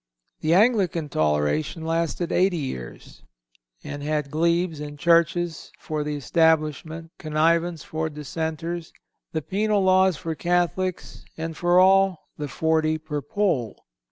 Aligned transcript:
The 0.39 0.55
Anglican 0.55 1.09
toleration 1.09 1.85
lasted 1.85 2.31
eighty 2.31 2.57
years, 2.57 3.21
and 3.83 4.01
had 4.01 4.31
glebes 4.31 4.79
and 4.79 4.97
churches 4.97 5.71
for 5.77 6.03
the 6.03 6.15
Establishment, 6.15 7.11
connivance 7.19 7.83
for 7.83 8.09
Dissenters, 8.09 8.91
the 9.31 9.43
penal 9.43 9.83
laws 9.83 10.17
for 10.17 10.33
Catholics, 10.33 11.23
and 11.37 11.55
for 11.55 11.79
all, 11.79 12.17
the 12.35 12.47
forty 12.47 12.97
per 12.97 13.21
poll. 13.21 13.77